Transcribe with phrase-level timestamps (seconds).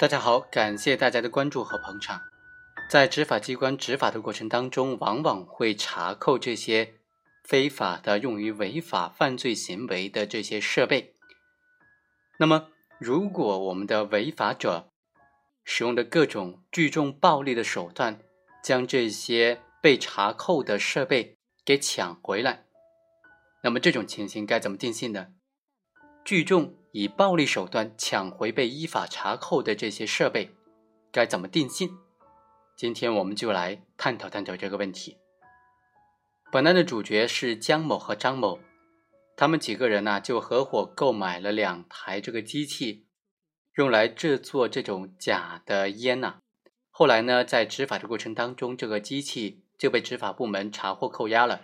[0.00, 2.22] 大家好，感谢大家的关注和捧场。
[2.88, 6.94] 在执法机关执法的过程当中，往往会查扣这些
[7.42, 11.16] 非法的用于违法犯罪行为的这些设备。
[12.38, 14.88] 那么，如果我们的违法者
[15.64, 18.20] 使用的各种聚众暴力的手段，
[18.62, 22.66] 将这些被查扣的设备给抢回来，
[23.64, 25.32] 那么这种情形该怎么定性呢？
[26.24, 30.50] 聚众以暴力手段抢回被依法查扣的这些设备，
[31.12, 31.98] 该怎么定性？
[32.74, 35.18] 今天我们就来探讨探讨这个问题。
[36.50, 38.60] 本案的主角是江某和张某，
[39.36, 43.06] 他们几个人呢就合伙购买了两台这个机器，
[43.76, 46.38] 用来制作这种假的烟呐。
[46.90, 51.60] 后来呢，在执法的过程当中，这个机器就被执法部门查获扣押了。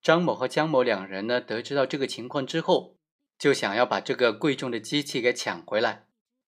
[0.00, 2.99] 张某和江某两人呢，得知到这个情况之后。
[3.40, 6.04] 就想要把这个贵重的机器给抢回来，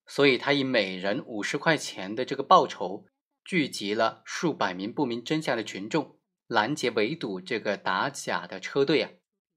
[0.07, 3.07] 所以他以每人五十块钱的这个报酬，
[3.43, 9.11] 聚集了数百名不明真相的群众，拦截围堵这个打假的车队啊，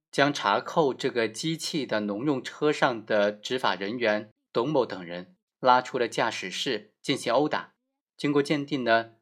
[0.09, 7.73] 将查扣这个机器的农用车上的执法人员董某等人拉出了驾驶室进行殴打。
[8.15, 9.15] 经过鉴定呢，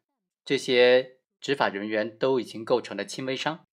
[0.45, 3.66] 这些执法人员都已经构成了轻微伤。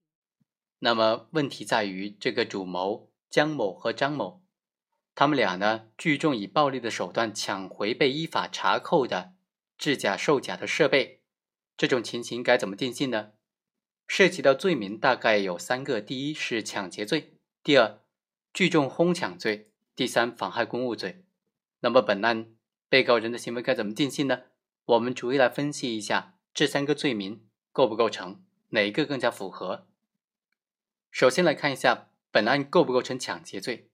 [0.78, 3.09] 那么问题在于这个主谋。
[3.30, 4.42] 江某和张某，
[5.14, 9.34] 他们俩呢，聚众以暴力的手段抢回被依法查扣的
[9.78, 11.22] 制假售假的设备，
[11.76, 13.30] 这种情形该怎么定性呢？
[14.08, 18.00] 涉及到罪名大概有三个：第一是抢劫罪，第二
[18.52, 21.24] 聚众哄抢罪，第三妨害公务罪。
[21.78, 22.52] 那么本案
[22.88, 24.42] 被告人的行为该怎么定性呢？
[24.86, 29.86] 我们逐一来分析一下这三个罪名构不构成，哪一个更加符合？
[31.12, 32.09] 首先来看一下。
[32.32, 33.90] 本案构不构成抢劫罪？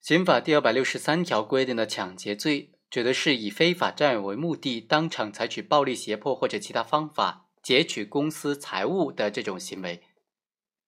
[0.00, 10.02] 刑法第二百六十三条规定的抢劫罪，指的是以非法占有为目的，当场采取暴力胁迫或者其他方法劫取公司财物的这种行为。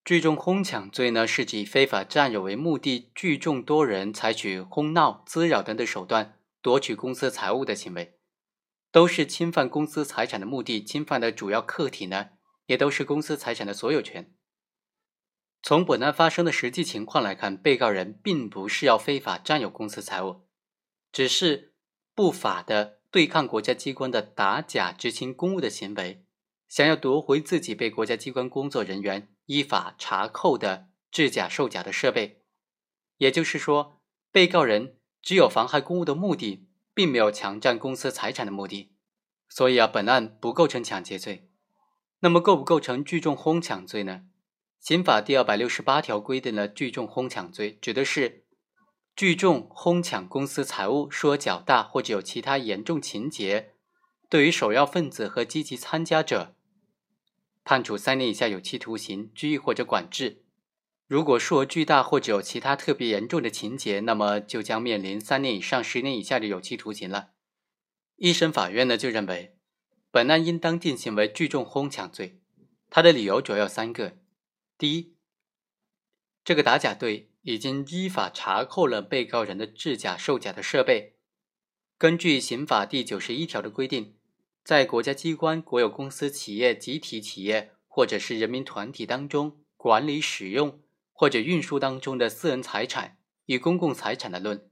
[0.05, 8.19] 聚众哄抢罪呢，是指以非法占有为目的，聚众多人采取哄闹、滋扰等等手段夺取公司财物的行为，
[8.93, 12.31] 都是侵犯公司财产的目的，侵犯的主要客体呢，
[12.67, 14.35] 也都是公司财产的所有权。
[15.67, 20.43] 从本案发生的实际情况来看，被告人并不是要非法占有公司财物，
[21.11, 21.73] 只是
[22.15, 26.23] 不法的对抗国家机关的打假执行公务的行为，
[26.69, 32.43] 想要夺回自己被国家机关工作人员依法查扣的制假售假的设备。
[33.17, 38.93] 也就是说，被告人只有妨害公务的目的，并没有强占公司财产的目的，
[39.49, 41.49] 所以啊，本案不构成抢劫罪。
[42.19, 44.25] 那么，构不构成聚众哄抢罪呢？
[44.85, 48.45] 刑法第二百六十八条规定了聚众哄抢罪，指的是
[49.17, 53.77] 聚众哄抢公司财物，数额较大或者有其他严重情节，
[54.29, 56.55] 对于首要分子和积极参加者，
[57.65, 60.43] 判处三年以下有期徒刑、拘役或者管制；
[61.07, 67.31] 如果数额巨大或者有其他特别严重的情节，那么就将面临三年以上十年以下的有期徒刑了。
[68.17, 69.57] 一审法院呢就认为，
[70.11, 72.43] 本案应当定性为聚众哄抢罪，
[72.91, 74.19] 他的理由主要有三个。
[74.77, 75.15] 第一，
[76.43, 81.17] 这个打假队已经依法查扣了被告人的制假售假的设备。
[81.97, 84.17] 根据刑法第九十一条的规定，
[84.65, 90.83] 在国家机关、国有公司、企业、集体企业或者是人民团体当中管理、使用
[91.13, 94.69] 或者运输当中的私人财产与公共财产的论，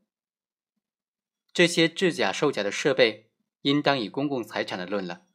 [1.53, 3.31] 这些制假售假的设备
[3.61, 5.27] 应当以公共财产的论了。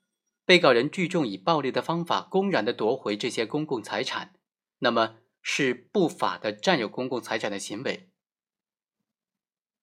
[0.43, 4.33] 被告人聚众以暴力的方法公然的夺回这些公共财产。
[4.79, 8.09] 那么是不法的占有公共财产的行为。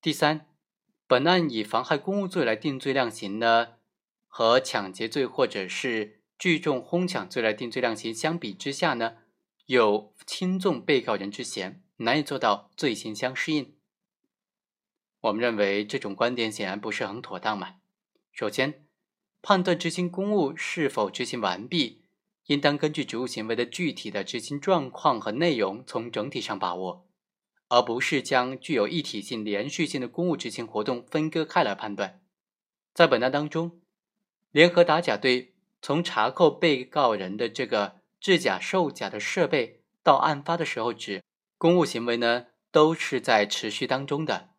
[0.00, 0.46] 第三，
[1.06, 3.76] 本案以妨害公务罪来定罪量刑呢，
[4.26, 9.16] 和抢劫罪或者是聚众哄抢罪来定罪量刑相比之下呢，
[9.66, 13.74] 有轻重被告人之嫌，难以做到罪刑相适应。
[15.20, 17.76] 我们认为这种观点显然不是很妥当嘛。
[18.30, 18.86] 首先，
[19.40, 22.03] 判断执行公务是否执行完毕。
[22.46, 27.08] 应当根据职务行为的具体的执行状况和内容，从整体上把握，
[27.68, 32.20] 而不是将具有一体性、连续性的公务执行活动分割开来判断。
[32.92, 33.80] 在本案当中，
[34.50, 41.22] 联合打假队从查扣被告人的这个制假售假的设备到案发的时候止，
[41.56, 44.50] 公务行为呢都是在持续当中的。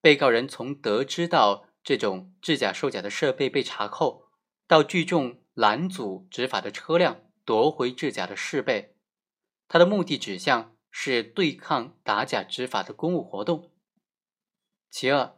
[0.00, 4.26] 被告人从得知到这种制假售假的设备被查扣，
[4.68, 7.20] 到聚众拦阻执法的车辆。
[7.44, 8.94] 夺回制假的设备，
[9.68, 13.70] 他的目的指向是对抗打假执法的公务活动。
[14.90, 15.36] 其二，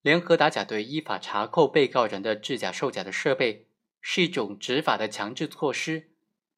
[0.00, 3.68] 联合打假队依法查扣被告人的制假售假的设备，
[4.00, 6.10] 是一种执法的强制措施。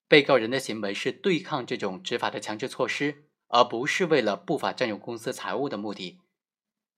[0.07, 6.21] 被告人的行为是对抗这种执法的强制措施，而不是为了不法占有公司财物的目的。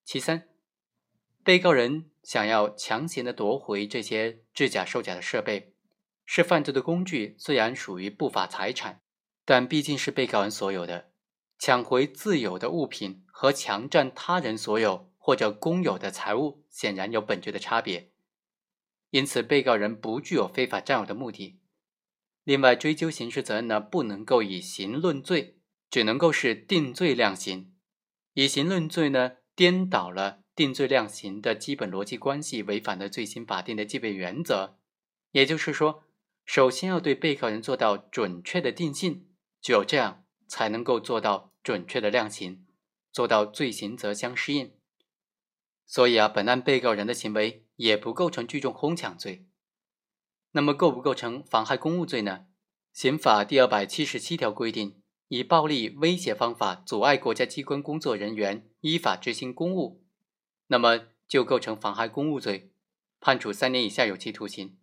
[0.04, 0.48] 其三，
[1.42, 5.69] 被告人想要强行的夺回这些制假售假的设备，
[6.32, 9.00] 是犯罪的工具，虽然属于不法财产，
[9.44, 11.10] 但毕竟是被告人所有的。
[11.58, 15.10] 抢回自有的物品和强占他人所有。
[15.22, 18.10] 或者公有的财物显然有本质的差别，
[19.10, 21.60] 因此被告人不具有非法占有的目的。
[22.42, 25.58] 另外，追究刑事责任呢，不能够以刑论罪，
[25.90, 27.74] 只能够是定罪量刑。
[28.32, 34.78] 以刑论罪呢，颠倒了定罪量刑的基本逻辑关系，违反了罪刑法定的基本原则。
[35.32, 36.04] 也就是说，
[36.52, 39.25] 首先要对被告人做到准确的定性，
[39.62, 42.67] 只有这样才能够做到准确的量刑，
[43.12, 44.73] 做到罪刑责相适应。
[45.87, 49.47] 所以啊，本案被告人的行为也不构成聚众哄抢罪。
[50.50, 52.47] 那么构不构成妨害公务罪呢？
[52.93, 60.02] 刑法第二百七十七条规定，以暴力威胁方法阻碍国家机关工作人员依法执行公务，
[60.67, 62.73] 那么就构成妨害公务罪，
[63.20, 64.79] 判处三年以下有期徒刑。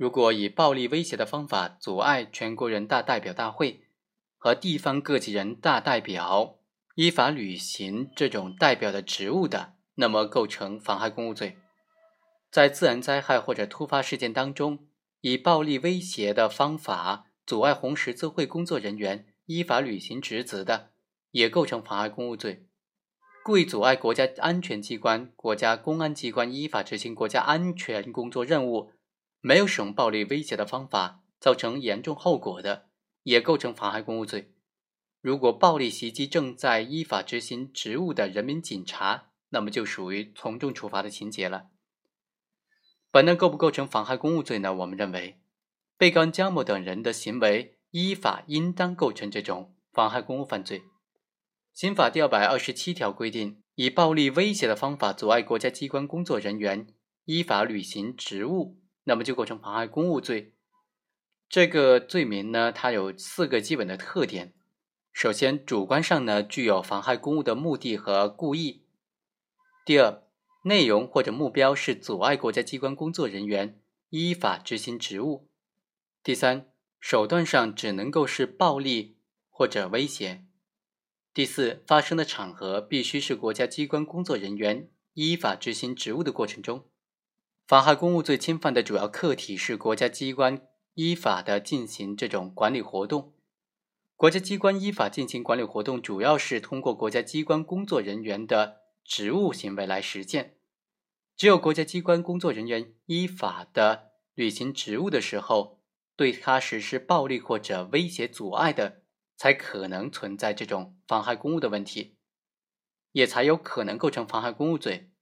[0.00, 3.82] 如果以暴力威胁的方法阻碍全国人大代表大会
[4.38, 6.56] 和地方各级人大代表
[6.94, 11.58] 依法履行这种代表的职务的，那么构成妨害公务罪，
[12.50, 14.86] 在自然灾害或者突发事件当中，
[15.20, 20.92] 以暴力威胁的方法阻碍红十字会工作人员依法履行职责的，
[21.32, 22.64] 也构成妨害公务罪。
[23.44, 28.92] 故意阻碍国家安全机关、国家公安机关依法执行国家安全工作任务，
[29.40, 32.90] 没有使用暴力威胁的方法，造成严重后果的，
[33.22, 34.54] 也构成妨害公务罪。
[35.20, 41.68] 如果暴力袭击正在依法执行职务的人民警察，那么就属于从重处罚的情节了。
[43.10, 44.72] 本案构不构成妨害公务罪呢？
[44.72, 45.40] 我们认为，
[45.98, 50.84] 被告人姜某等人的行为依法应当构成这种妨害公务犯罪。
[51.74, 56.86] 刑法第二百二十七条规定，以暴力威胁的方法阻碍国家机关工作人员
[57.24, 58.79] 依法履行职务，
[59.10, 60.54] 那么就构成妨害公务罪。
[61.48, 64.54] 这个罪名呢，它有四个基本的特点。
[65.12, 68.84] 首先，主观上呢，具有妨害公务的目的和故意。
[69.84, 70.22] 第二，
[70.62, 73.80] 内容或者目标是阻碍国家机关工作人员
[74.10, 75.48] 依法执行职务。
[76.22, 76.70] 第三，
[77.00, 79.16] 手段上只能够是暴力
[79.48, 80.44] 或者威胁。
[81.34, 86.84] 第四，发生的场合必须是国家机关工作人员依法执行职务的过程中。
[87.70, 93.36] 妨害公务罪侵犯的主要客体是国家机关依法的进行这种管理活动。
[94.16, 98.80] 国家机关依法进行管理活动，主要是通过国家机关工作人员的。
[99.04, 100.56] 职务行为来实现，
[101.36, 105.80] 只有国家机关工作人员依法的履行职务的时候，
[106.16, 109.02] 对他实施暴力或者威胁阻碍的，
[109.36, 112.16] 才可能存在这种妨害公务的问题，
[113.12, 115.12] 也才有可能构成妨害公务罪。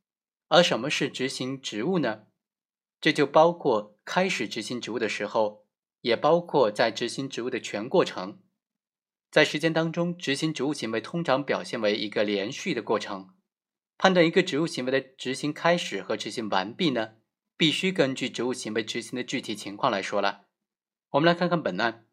[0.49, 2.25] 而什么是执行职务呢？
[3.01, 5.65] 这就包括开始执行职务的时候，
[6.01, 8.41] 也包括在执行职务的全过程。
[9.31, 13.31] 在实践当中，执行职务行为通常表现为一个连续的过程。
[13.99, 17.15] 判断一个职务行为的执行开始和执行完毕呢，
[17.57, 20.47] 必须根据职务行为执行的具体情况来说了。
[21.11, 22.07] 我们来看看本案，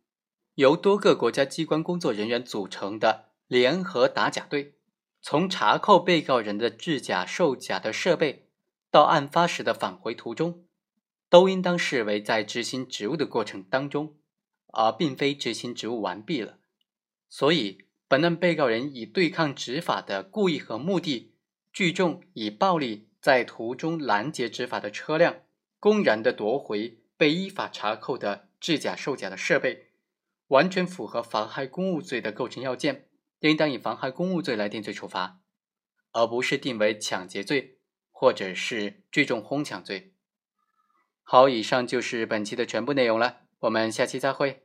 [0.55, 4.79] 由多个国家机关工作人员组成的联合打假队，
[5.21, 8.49] 从查扣被告人的制假售假的设备
[8.89, 10.64] 到案发时的返回途中，
[11.35, 14.15] 都应当视为在执行职务的过程当中，
[14.67, 16.59] 而并非执行职务完毕了。
[17.27, 21.33] 所以，本案被告人以对抗执法的故意和目的。
[21.73, 25.41] 聚众以暴力在途中拦截执法的车辆，
[25.77, 29.89] 公然的夺回被依法查扣的制假售假的设备，
[30.47, 35.41] 完全符合妨害公务罪的构成要件，应当以妨害公务罪来定罪处罚，
[36.13, 40.13] 而不是定为抢劫罪或者是聚众哄抢罪。
[41.27, 44.64] 好，以上就是本期的全部内容了，我们下期再会。